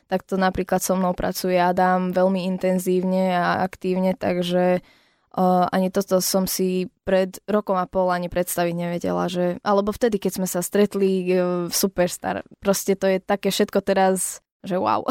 takto 0.07 0.39
napríklad 0.39 0.79
so 0.79 0.95
mnou 0.95 1.11
pracuje 1.11 1.59
Adam 1.59 2.15
veľmi 2.15 2.47
intenzívne 2.47 3.35
a 3.35 3.59
aktívne, 3.67 4.15
takže 4.15 4.79
uh, 4.79 5.67
ani 5.67 5.91
toto 5.91 6.23
som 6.23 6.47
si 6.47 6.87
pred 7.03 7.35
rokom 7.43 7.75
a 7.75 7.91
pol 7.91 8.07
ani 8.07 8.31
predstaviť 8.31 8.71
nevedela, 8.71 9.27
že, 9.27 9.59
alebo 9.67 9.91
vtedy, 9.91 10.15
keď 10.15 10.31
sme 10.39 10.47
sa 10.47 10.63
stretli 10.63 11.27
v 11.67 11.73
Superstar, 11.75 12.47
proste 12.63 12.95
to 12.95 13.03
je 13.03 13.19
také 13.19 13.51
všetko 13.51 13.83
teraz, 13.83 14.39
že 14.63 14.79
wow. 14.79 15.03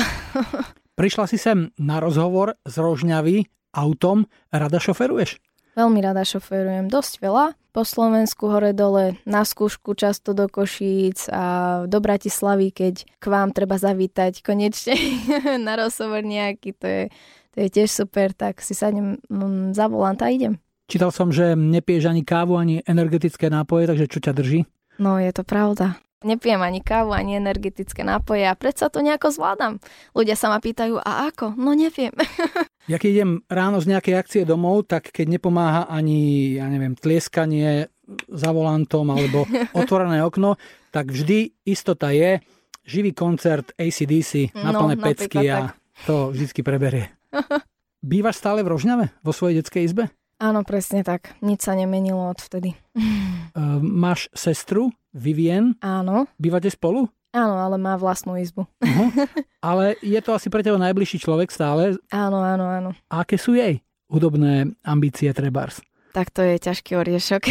Prišla 1.00 1.28
si 1.28 1.36
sem 1.36 1.76
na 1.76 2.00
rozhovor 2.00 2.56
z 2.64 2.80
Rožňavy 2.80 3.59
autom 3.74 4.26
rada 4.50 4.78
šoferuješ? 4.78 5.38
Veľmi 5.78 6.02
rada 6.02 6.26
šoferujem, 6.26 6.90
dosť 6.90 7.22
veľa. 7.22 7.46
Po 7.70 7.86
Slovensku 7.86 8.50
hore-dole, 8.50 9.22
na 9.22 9.46
skúšku 9.46 9.94
často 9.94 10.34
do 10.34 10.50
Košíc 10.50 11.30
a 11.30 11.86
do 11.86 12.02
Bratislavy, 12.02 12.74
keď 12.74 13.06
k 13.06 13.24
vám 13.30 13.54
treba 13.54 13.78
zavítať 13.78 14.42
konečne 14.42 14.98
na 15.66 15.78
rozhovor 15.78 16.26
nejaký, 16.26 16.74
to 16.74 16.86
je, 16.90 17.02
to 17.54 17.56
je 17.62 17.68
tiež 17.70 17.88
super, 17.94 18.34
tak 18.34 18.58
si 18.58 18.74
sadnem 18.74 19.22
mm, 19.30 19.78
za 19.78 19.86
volant 19.86 20.18
a 20.18 20.28
idem. 20.34 20.58
Čítal 20.90 21.14
som, 21.14 21.30
že 21.30 21.54
nepiješ 21.54 22.10
ani 22.10 22.26
kávu, 22.26 22.58
ani 22.58 22.82
energetické 22.82 23.46
nápoje, 23.46 23.86
takže 23.86 24.10
čo 24.10 24.18
ťa 24.18 24.32
drží? 24.34 24.66
No, 24.98 25.22
je 25.22 25.30
to 25.30 25.46
pravda. 25.46 25.94
Nepijem 26.20 26.60
ani 26.60 26.84
kávu, 26.84 27.16
ani 27.16 27.40
energetické 27.40 28.04
nápoje 28.04 28.44
a 28.44 28.52
predsa 28.52 28.92
to 28.92 29.00
nejako 29.00 29.32
zvládam. 29.32 29.80
Ľudia 30.12 30.36
sa 30.36 30.52
ma 30.52 30.60
pýtajú, 30.60 31.00
a 31.00 31.32
ako? 31.32 31.56
No 31.56 31.72
neviem. 31.72 32.12
ja 32.92 33.00
keď 33.00 33.08
idem 33.08 33.32
ráno 33.48 33.80
z 33.80 33.88
nejakej 33.88 34.14
akcie 34.20 34.42
domov, 34.44 34.84
tak 34.84 35.08
keď 35.08 35.40
nepomáha 35.40 35.88
ani, 35.88 36.52
ja 36.60 36.68
neviem, 36.68 36.92
tlieskanie 36.92 37.88
za 38.28 38.52
volantom 38.52 39.08
alebo 39.08 39.48
otvorené 39.80 40.20
okno, 40.20 40.60
tak 40.92 41.08
vždy 41.08 41.56
istota 41.64 42.12
je 42.12 42.44
živý 42.84 43.16
koncert 43.16 43.72
ACDC 43.80 44.52
na 44.60 44.76
no, 44.76 44.84
plné 44.84 44.94
pecky 45.00 45.48
a 45.48 45.72
tak. 45.72 46.04
to 46.04 46.36
vždycky 46.36 46.60
preberie. 46.60 47.16
Bývaš 48.04 48.44
stále 48.44 48.60
v 48.60 48.76
Rožňave, 48.76 49.06
vo 49.24 49.32
svojej 49.32 49.64
detskej 49.64 49.88
izbe? 49.88 50.12
Áno, 50.40 50.64
presne 50.64 51.04
tak. 51.04 51.36
Nič 51.44 51.68
sa 51.68 51.76
nemenilo 51.76 52.32
odvtedy. 52.32 52.72
Uh, 52.96 53.76
máš 54.04 54.32
sestru, 54.32 54.88
Vivien? 55.12 55.76
Áno. 55.84 56.24
Bývate 56.40 56.72
spolu? 56.72 57.12
Áno, 57.30 57.60
ale 57.60 57.76
má 57.78 57.94
vlastnú 57.94 58.34
izbu. 58.34 58.66
Uh-huh. 58.66 59.08
Ale 59.62 59.94
je 60.02 60.18
to 60.18 60.34
asi 60.34 60.50
pre 60.50 60.66
teba 60.66 60.82
najbližší 60.82 61.22
človek 61.22 61.54
stále? 61.54 61.94
Áno, 62.10 62.42
áno, 62.42 62.66
áno. 62.66 62.90
A 63.06 63.22
aké 63.22 63.38
sú 63.38 63.54
jej 63.54 63.86
hudobné 64.10 64.74
ambície 64.82 65.30
Trebars? 65.30 65.78
Tak 66.10 66.34
to 66.34 66.42
je 66.42 66.58
ťažký 66.58 66.98
oriešok. 66.98 67.42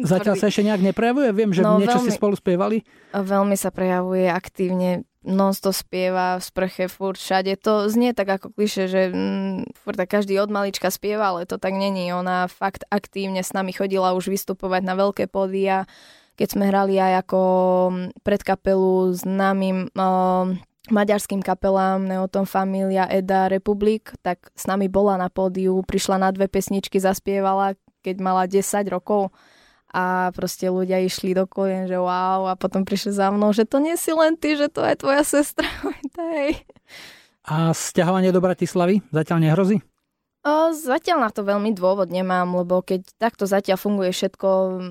Zatiaľ 0.00 0.34
sa 0.40 0.48
ešte 0.48 0.64
nejak 0.64 0.80
neprejavuje? 0.80 1.36
Viem, 1.36 1.52
že 1.52 1.60
no, 1.60 1.76
niečo 1.76 2.00
veľmi, 2.00 2.08
ste 2.08 2.16
spolu 2.16 2.32
spievali. 2.32 2.80
Veľmi 3.12 3.56
sa 3.60 3.68
prejavuje 3.68 4.24
aktívne 4.24 5.04
non 5.24 5.56
to 5.56 5.72
spieva 5.72 6.36
v 6.36 6.44
sprche, 6.44 6.84
furt 6.92 7.16
všade. 7.16 7.56
To 7.64 7.88
znie 7.88 8.12
tak 8.12 8.28
ako 8.28 8.52
kliše, 8.52 8.84
že 8.86 9.08
mm, 9.08 9.72
furt 9.80 9.96
tak 9.96 10.12
každý 10.12 10.36
od 10.36 10.52
malička 10.52 10.92
spieva, 10.92 11.32
ale 11.32 11.48
to 11.48 11.56
tak 11.56 11.72
není. 11.72 12.12
Ona 12.12 12.46
fakt 12.46 12.84
aktívne 12.92 13.40
s 13.40 13.56
nami 13.56 13.72
chodila 13.72 14.12
už 14.12 14.28
vystupovať 14.28 14.84
na 14.84 14.94
veľké 14.94 15.24
pódia, 15.32 15.88
keď 16.36 16.48
sme 16.52 16.64
hrali 16.68 17.00
aj 17.00 17.24
ako 17.24 17.40
mm, 17.90 18.20
predkapelu 18.20 19.16
s 19.16 19.24
nami 19.24 19.88
um, 19.96 20.60
maďarským 20.92 21.40
kapelám 21.40 22.04
Neoton 22.04 22.44
Familia, 22.44 23.08
Eda, 23.08 23.48
Republik, 23.48 24.12
tak 24.20 24.52
s 24.52 24.68
nami 24.68 24.92
bola 24.92 25.16
na 25.16 25.32
pódiu, 25.32 25.80
prišla 25.80 26.20
na 26.20 26.28
dve 26.28 26.52
pesničky, 26.52 27.00
zaspievala, 27.00 27.80
keď 28.04 28.16
mala 28.20 28.44
10 28.44 28.60
rokov 28.92 29.32
a 29.94 30.34
proste 30.34 30.66
ľudia 30.66 30.98
išli 31.06 31.38
do 31.38 31.46
kolien, 31.46 31.86
že 31.86 31.94
wow 31.94 32.50
a 32.50 32.58
potom 32.58 32.82
prišli 32.82 33.14
za 33.14 33.30
mnou, 33.30 33.54
že 33.54 33.62
to 33.62 33.78
nie 33.78 33.94
si 33.94 34.10
len 34.10 34.34
ty, 34.34 34.58
že 34.58 34.66
to 34.66 34.82
je 34.82 34.98
tvoja 34.98 35.22
sestra. 35.22 35.70
a 37.54 37.70
sťahovanie 37.70 38.34
do 38.34 38.42
Bratislavy 38.42 39.06
zatiaľ 39.14 39.38
nehrozí? 39.38 39.78
O, 40.44 40.76
zatiaľ 40.76 41.24
na 41.24 41.30
to 41.32 41.40
veľmi 41.40 41.72
dôvod 41.72 42.12
nemám, 42.12 42.44
lebo 42.52 42.84
keď 42.84 43.08
takto 43.16 43.48
zatiaľ 43.48 43.80
funguje 43.80 44.12
všetko 44.12 44.48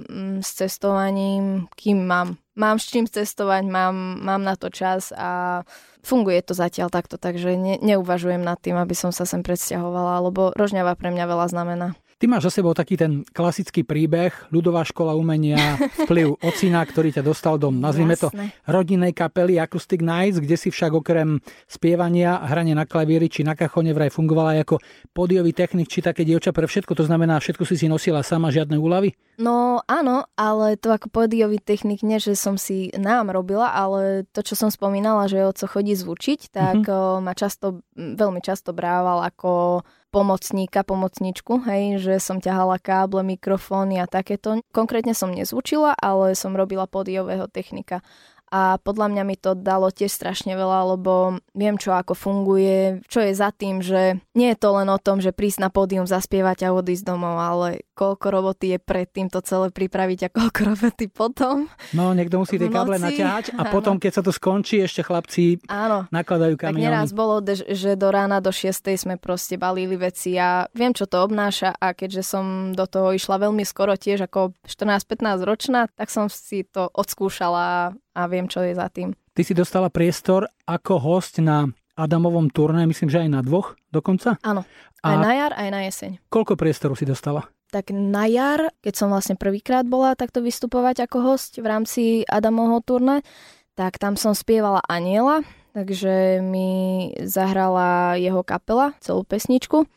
mm, 0.09 0.37
s 0.41 0.49
cestovaním, 0.57 1.69
kým 1.77 2.09
mám. 2.09 2.41
Mám 2.57 2.81
s 2.81 2.89
čím 2.89 3.05
cestovať, 3.05 3.61
mám, 3.69 4.17
mám 4.17 4.41
na 4.41 4.57
to 4.57 4.73
čas 4.73 5.13
a 5.13 5.61
funguje 6.01 6.41
to 6.41 6.57
zatiaľ 6.57 6.89
takto, 6.89 7.21
takže 7.21 7.53
ne, 7.53 7.77
neuvažujem 7.85 8.41
nad 8.41 8.57
tým, 8.57 8.81
aby 8.81 8.97
som 8.97 9.13
sa 9.13 9.29
sem 9.29 9.45
predsťahovala, 9.45 10.25
lebo 10.25 10.57
Rožňava 10.57 10.97
pre 10.97 11.13
mňa 11.13 11.25
veľa 11.29 11.47
znamená. 11.53 11.87
Ty 12.23 12.31
máš 12.31 12.47
za 12.47 12.63
sebou 12.63 12.71
taký 12.71 12.95
ten 12.95 13.27
klasický 13.35 13.83
príbeh, 13.83 14.31
ľudová 14.47 14.87
škola 14.87 15.11
umenia, 15.11 15.75
vplyv 16.07 16.39
ocina, 16.47 16.79
ktorý 16.79 17.11
ťa 17.11 17.19
dostal 17.19 17.59
do, 17.59 17.67
nazvime 17.67 18.15
to, 18.15 18.31
rodinnej 18.63 19.11
kapely 19.11 19.59
Acoustic 19.59 19.99
Nights, 19.99 20.39
kde 20.39 20.55
si 20.55 20.71
však 20.71 21.03
okrem 21.03 21.43
spievania, 21.67 22.39
hrania 22.47 22.79
na 22.79 22.87
klavíri 22.87 23.27
či 23.27 23.43
na 23.43 23.59
kachone 23.59 23.91
vraj 23.91 24.07
fungovala 24.07 24.55
ako 24.63 24.79
podiový 25.11 25.51
technik 25.51 25.91
či 25.91 25.99
také 25.99 26.23
dievča 26.23 26.55
pre 26.55 26.63
všetko, 26.63 26.95
to 26.95 27.03
znamená, 27.03 27.43
všetko 27.43 27.67
si 27.67 27.75
si 27.75 27.91
nosila 27.91 28.23
sama, 28.23 28.55
žiadne 28.55 28.79
úlavy? 28.79 29.19
No 29.35 29.83
áno, 29.83 30.23
ale 30.39 30.79
to 30.79 30.95
ako 30.95 31.11
podiový 31.11 31.59
technik, 31.59 32.07
nie 32.07 32.23
že 32.23 32.39
som 32.39 32.55
si 32.55 32.87
nám 32.95 33.35
robila, 33.35 33.75
ale 33.75 34.23
to, 34.31 34.47
čo 34.47 34.55
som 34.55 34.71
spomínala, 34.71 35.27
že 35.27 35.43
oco 35.43 35.67
chodí 35.67 35.91
zvučiť, 35.91 36.55
tak 36.55 36.87
mm-hmm. 36.87 37.19
ma 37.19 37.35
často, 37.35 37.83
veľmi 37.99 38.39
často 38.39 38.71
brával 38.71 39.27
ako 39.27 39.83
pomocníka, 40.13 40.85
pomocničku, 40.85 41.65
hej, 41.65 41.97
že 41.97 42.21
som 42.21 42.37
ťahala 42.37 42.77
káble, 42.77 43.25
mikrofóny 43.25 43.97
a 43.97 44.05
takéto. 44.05 44.61
Konkrétne 44.69 45.17
som 45.17 45.33
nezvučila, 45.33 45.97
ale 45.97 46.37
som 46.37 46.53
robila 46.53 46.85
podiového 46.85 47.49
technika 47.49 48.05
a 48.53 48.77
podľa 48.77 49.09
mňa 49.09 49.23
mi 49.25 49.33
to 49.33 49.57
dalo 49.57 49.89
tiež 49.89 50.13
strašne 50.13 50.53
veľa, 50.53 50.93
lebo 50.93 51.41
viem, 51.57 51.73
čo 51.81 51.89
ako 51.89 52.13
funguje, 52.13 53.01
čo 53.09 53.25
je 53.25 53.33
za 53.33 53.49
tým, 53.49 53.81
že 53.81 54.21
nie 54.37 54.53
je 54.53 54.57
to 54.61 54.77
len 54.77 54.93
o 54.93 55.01
tom, 55.01 55.17
že 55.17 55.33
prísť 55.33 55.65
na 55.65 55.69
pódium, 55.73 56.05
zaspievať 56.05 56.69
a 56.69 56.73
odísť 56.77 57.01
domov, 57.01 57.41
ale 57.41 57.81
koľko 57.97 58.29
roboty 58.29 58.77
je 58.77 58.79
predtým 58.79 59.33
to 59.33 59.41
celé 59.41 59.73
pripraviť 59.73 60.29
a 60.29 60.33
koľko 60.33 60.59
roboty 60.77 61.09
potom. 61.09 61.65
No, 61.97 62.13
niekto 62.13 62.37
musí 62.37 62.61
tie 62.61 62.69
káble 62.69 63.01
naťahať 63.01 63.57
a 63.57 63.65
áno. 63.65 63.73
potom, 63.73 63.97
keď 63.97 64.21
sa 64.21 64.23
to 64.25 64.29
skončí, 64.29 64.85
ešte 64.85 65.01
chlapci 65.01 65.57
áno. 65.65 66.05
nakladajú 66.13 66.53
kamiony. 66.53 66.77
Tak 66.77 66.85
neraz 66.93 67.09
bolo, 67.09 67.41
že 67.49 67.97
do 67.97 68.13
rána 68.13 68.37
do 68.37 68.53
6 68.53 68.85
sme 68.93 69.17
proste 69.17 69.57
balili 69.57 69.97
veci 69.97 70.37
a 70.37 70.69
viem, 70.77 70.93
čo 70.93 71.09
to 71.09 71.25
obnáša 71.25 71.73
a 71.81 71.97
keďže 71.97 72.21
som 72.21 72.45
do 72.77 72.85
toho 72.85 73.17
išla 73.17 73.41
veľmi 73.41 73.65
skoro 73.65 73.97
tiež 73.97 74.29
ako 74.29 74.53
14-15 74.69 75.41
ročná, 75.41 75.89
tak 75.97 76.13
som 76.13 76.29
si 76.29 76.61
to 76.69 76.93
odskúšala 76.93 77.97
a 78.13 78.29
viem, 78.29 78.45
čo 78.45 78.61
je 78.61 78.77
za 78.77 78.87
tým. 78.89 79.17
Ty 79.33 79.41
si 79.41 79.53
dostala 79.57 79.89
priestor 79.89 80.45
ako 80.69 81.01
host 81.01 81.41
na 81.41 81.69
Adamovom 81.93 82.49
turné, 82.49 82.89
myslím, 82.89 83.09
že 83.09 83.21
aj 83.25 83.29
na 83.29 83.41
dvoch 83.45 83.77
dokonca? 83.93 84.41
Áno, 84.41 84.65
aj 85.05 85.13
a 85.13 85.21
na 85.21 85.31
jar, 85.33 85.51
aj 85.53 85.69
na 85.69 85.81
jeseň. 85.85 86.11
Koľko 86.29 86.57
priestoru 86.57 86.97
si 86.97 87.05
dostala? 87.05 87.45
Tak 87.69 87.89
na 87.89 88.29
jar, 88.29 88.69
keď 88.85 88.93
som 88.93 89.09
vlastne 89.09 89.33
prvýkrát 89.33 89.85
bola 89.85 90.13
takto 90.13 90.41
vystupovať 90.41 91.09
ako 91.09 91.17
host 91.21 91.57
v 91.57 91.65
rámci 91.65 92.01
Adamovho 92.29 92.81
turné, 92.85 93.25
tak 93.73 93.97
tam 93.97 94.13
som 94.13 94.37
spievala 94.37 94.85
Aniela, 94.85 95.41
takže 95.73 96.41
mi 96.45 97.09
zahrala 97.25 98.17
jeho 98.21 98.45
kapela 98.45 98.93
celú 99.01 99.25
pesničku. 99.25 99.89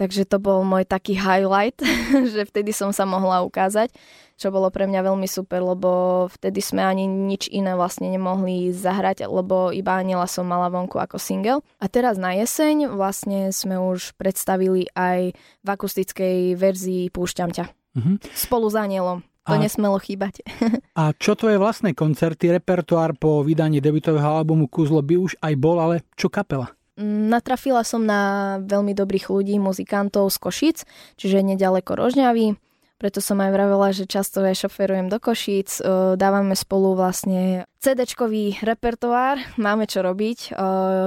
Takže 0.00 0.24
to 0.24 0.40
bol 0.40 0.64
môj 0.64 0.88
taký 0.88 1.12
highlight, 1.20 1.76
že 2.32 2.48
vtedy 2.48 2.72
som 2.72 2.88
sa 2.96 3.04
mohla 3.04 3.44
ukázať 3.44 3.92
čo 4.40 4.48
bolo 4.48 4.72
pre 4.72 4.88
mňa 4.88 5.04
veľmi 5.04 5.28
super, 5.28 5.60
lebo 5.60 6.24
vtedy 6.32 6.64
sme 6.64 6.80
ani 6.80 7.04
nič 7.04 7.52
iné 7.52 7.76
vlastne 7.76 8.08
nemohli 8.08 8.72
zahrať, 8.72 9.28
lebo 9.28 9.68
iba 9.68 10.00
Aniela 10.00 10.24
som 10.24 10.48
mala 10.48 10.72
vonku 10.72 10.96
ako 10.96 11.20
single. 11.20 11.60
A 11.76 11.92
teraz 11.92 12.16
na 12.16 12.32
jeseň 12.32 12.88
vlastne 12.88 13.52
sme 13.52 13.76
už 13.76 14.16
predstavili 14.16 14.88
aj 14.96 15.36
v 15.36 15.68
akustickej 15.68 16.56
verzii 16.56 17.12
Púšťam 17.12 17.52
ťa. 17.52 17.68
Mm-hmm. 17.68 18.16
Spolu 18.32 18.72
s 18.72 18.76
Anielom. 18.80 19.20
To 19.44 19.56
a, 19.56 19.60
nesmelo 19.60 20.00
chýbať. 20.00 20.40
a 21.00 21.12
čo 21.12 21.36
tvoje 21.36 21.60
vlastné 21.60 21.92
koncerty, 21.92 22.48
repertoár 22.56 23.20
po 23.20 23.44
vydaní 23.44 23.84
debutového 23.84 24.40
albumu 24.40 24.72
Kuzlo 24.72 25.04
by 25.04 25.20
už 25.20 25.36
aj 25.44 25.52
bol, 25.60 25.76
ale 25.76 26.08
čo 26.16 26.32
kapela? 26.32 26.72
Mm, 27.00 27.32
natrafila 27.32 27.80
som 27.80 28.04
na 28.04 28.56
veľmi 28.60 28.92
dobrých 28.92 29.32
ľudí, 29.32 29.56
muzikantov 29.56 30.28
z 30.28 30.36
Košic, 30.36 30.78
čiže 31.16 31.40
nedaleko 31.40 31.96
Rožňavy 31.96 32.60
preto 33.00 33.24
som 33.24 33.40
aj 33.40 33.50
vravela, 33.56 33.96
že 33.96 34.04
často 34.04 34.44
aj 34.44 34.68
šoferujem 34.68 35.08
do 35.08 35.16
Košíc, 35.16 35.80
dávame 36.20 36.52
spolu 36.52 36.92
vlastne 36.92 37.64
CD-čkový 37.80 38.60
repertoár, 38.60 39.40
máme 39.56 39.88
čo 39.88 40.04
robiť, 40.04 40.52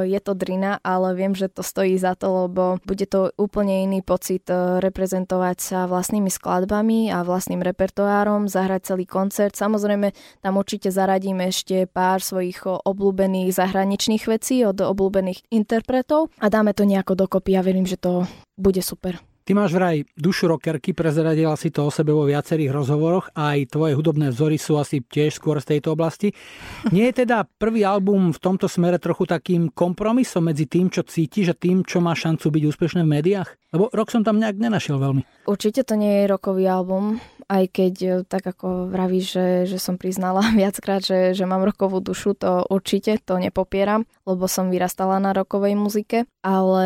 je 0.10 0.20
to 0.26 0.34
drina, 0.34 0.82
ale 0.82 1.14
viem, 1.14 1.38
že 1.38 1.46
to 1.46 1.62
stojí 1.62 1.94
za 2.02 2.18
to, 2.18 2.50
lebo 2.50 2.82
bude 2.82 3.06
to 3.06 3.30
úplne 3.38 3.86
iný 3.86 4.02
pocit 4.02 4.50
reprezentovať 4.82 5.58
sa 5.62 5.80
vlastnými 5.86 6.34
skladbami 6.34 7.14
a 7.14 7.22
vlastným 7.22 7.62
repertoárom, 7.62 8.50
zahrať 8.50 8.90
celý 8.90 9.06
koncert. 9.06 9.54
Samozrejme, 9.54 10.18
tam 10.42 10.58
určite 10.58 10.90
zaradíme 10.90 11.54
ešte 11.54 11.86
pár 11.86 12.26
svojich 12.26 12.66
obľúbených 12.66 13.54
zahraničných 13.54 14.26
vecí 14.26 14.66
od 14.66 14.82
obľúbených 14.82 15.54
interpretov 15.54 16.34
a 16.42 16.50
dáme 16.50 16.74
to 16.74 16.90
nejako 16.90 17.14
dokopy 17.14 17.54
a 17.54 17.62
verím, 17.62 17.86
že 17.86 18.02
to 18.02 18.26
bude 18.58 18.82
super. 18.82 19.22
Ty 19.44 19.60
máš 19.60 19.76
vraj 19.76 20.08
dušu 20.16 20.48
rockerky, 20.48 20.96
prezradila 20.96 21.60
si 21.60 21.68
to 21.68 21.84
o 21.84 21.92
sebe 21.92 22.16
vo 22.16 22.24
viacerých 22.24 22.72
rozhovoroch 22.72 23.36
a 23.36 23.60
aj 23.60 23.76
tvoje 23.76 23.92
hudobné 23.92 24.32
vzory 24.32 24.56
sú 24.56 24.80
asi 24.80 25.04
tiež 25.04 25.36
skôr 25.36 25.60
z 25.60 25.76
tejto 25.76 25.92
oblasti. 25.92 26.32
Nie 26.96 27.12
je 27.12 27.28
teda 27.28 27.44
prvý 27.60 27.84
album 27.84 28.32
v 28.32 28.40
tomto 28.40 28.72
smere 28.72 29.04
trochu 29.04 29.28
takým 29.28 29.68
kompromisom 29.68 30.48
medzi 30.48 30.64
tým, 30.64 30.88
čo 30.88 31.04
cítiš 31.04 31.52
a 31.52 31.60
tým, 31.60 31.84
čo 31.84 32.00
má 32.00 32.16
šancu 32.16 32.48
byť 32.48 32.64
úspešné 32.72 33.04
v 33.04 33.14
médiách? 33.20 33.50
Lebo 33.76 33.90
rok 33.92 34.14
som 34.14 34.24
tam 34.24 34.40
nejak 34.40 34.56
nenašiel 34.62 35.02
veľmi. 35.02 35.26
Určite 35.50 35.84
to 35.84 36.00
nie 36.00 36.24
je 36.24 36.32
rokový 36.32 36.70
album, 36.70 37.20
aj 37.50 37.64
keď 37.74 37.94
e, 38.00 38.10
tak 38.24 38.46
ako 38.46 38.94
vravíš, 38.94 39.26
že, 39.34 39.48
že 39.76 39.78
som 39.82 39.98
priznala 39.98 40.46
viackrát, 40.60 41.04
že, 41.04 41.34
že 41.36 41.44
mám 41.50 41.66
rokovú 41.66 42.00
dušu, 42.00 42.38
to 42.38 42.64
určite, 42.70 43.20
to 43.26 43.42
nepopieram, 43.42 44.06
lebo 44.24 44.46
som 44.48 44.72
vyrastala 44.72 45.20
na 45.20 45.34
rokovej 45.36 45.76
muzike, 45.76 46.30
ale 46.46 46.86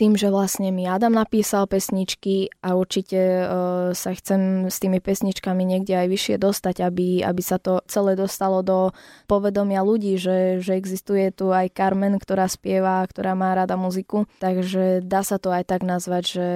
tým, 0.00 0.16
že 0.18 0.32
vlastne 0.32 0.72
mi 0.72 0.88
Adam 0.88 1.14
napísal 1.14 1.68
pesničky 1.76 2.48
a 2.64 2.72
určite 2.72 3.20
uh, 3.20 3.92
sa 3.92 4.16
chcem 4.16 4.72
s 4.72 4.80
tými 4.80 5.04
pesničkami 5.04 5.60
niekde 5.60 5.92
aj 5.92 6.08
vyššie 6.08 6.36
dostať, 6.40 6.80
aby, 6.80 7.20
aby 7.20 7.42
sa 7.44 7.60
to 7.60 7.84
celé 7.84 8.16
dostalo 8.16 8.64
do 8.64 8.96
povedomia 9.28 9.84
ľudí, 9.84 10.16
že, 10.16 10.64
že 10.64 10.80
existuje 10.80 11.28
tu 11.36 11.52
aj 11.52 11.76
Carmen, 11.76 12.16
ktorá 12.16 12.48
spieva, 12.48 13.04
ktorá 13.04 13.36
má 13.36 13.52
rada 13.52 13.76
muziku, 13.76 14.24
takže 14.40 15.04
dá 15.04 15.20
sa 15.20 15.36
to 15.36 15.52
aj 15.52 15.68
tak 15.68 15.84
nazvať, 15.84 16.24
že, 16.24 16.50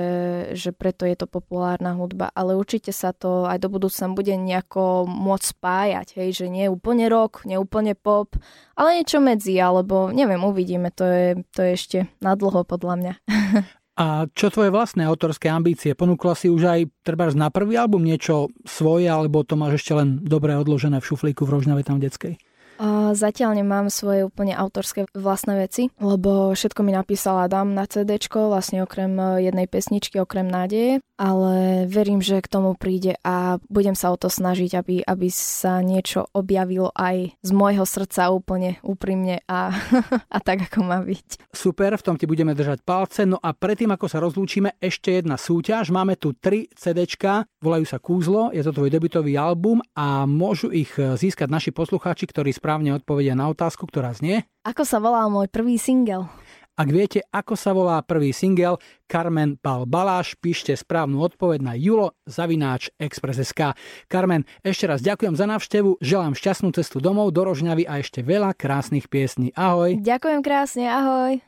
že 0.56 0.70
preto 0.72 1.04
je 1.04 1.20
to 1.20 1.28
populárna 1.28 1.92
hudba, 1.92 2.32
ale 2.32 2.56
určite 2.56 2.96
sa 2.96 3.12
to 3.12 3.44
aj 3.44 3.60
do 3.60 3.68
budúcna 3.68 4.08
bude 4.16 4.32
nejako 4.32 5.04
môcť 5.04 5.44
spájať, 5.52 6.08
hej, 6.16 6.30
že 6.32 6.46
nie 6.48 6.72
úplne 6.72 7.12
rock, 7.12 7.44
nie 7.44 7.60
úplne 7.60 7.92
pop, 7.92 8.32
ale 8.72 9.04
niečo 9.04 9.20
medzi, 9.20 9.60
alebo 9.60 10.08
neviem, 10.08 10.40
uvidíme, 10.40 10.88
to 10.88 11.04
je, 11.04 11.28
to 11.52 11.60
je 11.60 11.70
ešte 11.76 11.98
nadlho 12.24 12.64
podľa 12.64 12.94
mňa. 12.96 13.14
A 13.98 14.30
čo 14.32 14.48
tvoje 14.48 14.70
vlastné 14.70 15.04
autorské 15.04 15.50
ambície? 15.50 15.98
Ponúkla 15.98 16.38
si 16.38 16.46
už 16.46 16.62
aj 16.66 16.80
trebárs 17.02 17.34
na 17.34 17.50
prvý 17.50 17.76
album 17.76 18.06
niečo 18.06 18.48
svoje, 18.62 19.10
alebo 19.10 19.42
to 19.42 19.58
máš 19.58 19.82
ešte 19.82 19.92
len 19.98 20.22
dobre 20.22 20.56
odložené 20.56 21.02
v 21.02 21.08
šuflíku 21.10 21.44
v 21.44 21.52
Rožňave 21.58 21.82
tam 21.84 22.00
detskej? 22.00 22.38
Uh, 22.80 23.12
zatiaľ 23.12 23.60
nemám 23.60 23.92
svoje 23.92 24.24
úplne 24.24 24.56
autorské 24.56 25.04
vlastné 25.12 25.68
veci, 25.68 25.92
lebo 26.00 26.56
všetko 26.56 26.80
mi 26.80 26.96
napísala 26.96 27.44
Adam 27.44 27.76
na 27.76 27.84
CD, 27.84 28.16
vlastne 28.32 28.80
okrem 28.80 29.12
e, 29.20 29.52
jednej 29.52 29.66
pesničky, 29.68 30.16
okrem 30.16 30.48
nádeje, 30.48 31.04
ale 31.20 31.84
verím, 31.84 32.24
že 32.24 32.40
k 32.40 32.48
tomu 32.48 32.72
príde 32.72 33.20
a 33.20 33.60
budem 33.68 33.92
sa 33.92 34.08
o 34.08 34.16
to 34.16 34.32
snažiť, 34.32 34.70
aby, 34.80 34.96
aby 35.04 35.28
sa 35.28 35.84
niečo 35.84 36.32
objavilo 36.32 36.88
aj 36.96 37.36
z 37.44 37.50
môjho 37.52 37.84
srdca 37.84 38.32
úplne 38.32 38.80
úprimne 38.80 39.44
a, 39.44 39.76
a 40.36 40.38
tak, 40.40 40.72
ako 40.72 40.80
má 40.80 41.04
byť. 41.04 41.52
Super, 41.52 42.00
v 42.00 42.04
tom 42.06 42.16
ti 42.16 42.24
budeme 42.24 42.56
držať 42.56 42.80
palce. 42.80 43.28
No 43.28 43.36
a 43.36 43.52
predtým, 43.52 43.92
ako 43.92 44.06
sa 44.08 44.22
rozlúčime, 44.24 44.80
ešte 44.80 45.20
jedna 45.20 45.36
súťaž. 45.36 45.92
Máme 45.92 46.16
tu 46.16 46.32
tri 46.32 46.72
CDčka, 46.72 47.44
volajú 47.60 47.84
sa 47.84 48.00
Kúzlo, 48.00 48.48
je 48.56 48.64
to 48.64 48.72
tvoj 48.72 48.88
debutový 48.88 49.36
album 49.36 49.84
a 49.92 50.24
môžu 50.24 50.72
ich 50.72 50.96
získať 50.96 51.52
naši 51.52 51.70
poslucháči, 51.74 52.24
ktorí 52.24 52.56
správne 52.70 52.94
odpovedia 52.94 53.34
na 53.34 53.50
otázku, 53.50 53.82
ktorá 53.90 54.14
znie. 54.14 54.46
Ako 54.62 54.86
sa 54.86 55.02
volal 55.02 55.26
môj 55.26 55.50
prvý 55.50 55.74
single? 55.74 56.30
Ak 56.78 56.86
viete, 56.86 57.26
ako 57.34 57.58
sa 57.58 57.74
volá 57.74 57.98
prvý 57.98 58.30
single 58.30 58.78
Carmen 59.10 59.58
Pal 59.58 59.90
Baláš, 59.90 60.38
píšte 60.38 60.70
správnu 60.78 61.18
odpoveď 61.18 61.66
na 61.66 61.74
julo 61.74 62.14
zavináč 62.30 62.94
Express.sk. 62.94 63.74
Carmen, 64.06 64.46
ešte 64.62 64.86
raz 64.86 65.02
ďakujem 65.02 65.34
za 65.34 65.50
návštevu, 65.50 65.98
želám 65.98 66.38
šťastnú 66.38 66.70
cestu 66.70 67.02
domov 67.02 67.34
do 67.34 67.42
Rožňavy 67.42 67.90
a 67.90 67.98
ešte 67.98 68.22
veľa 68.22 68.54
krásnych 68.54 69.10
piesní. 69.10 69.50
Ahoj. 69.58 69.98
Ďakujem 69.98 70.40
krásne, 70.46 70.86
ahoj. 70.86 71.42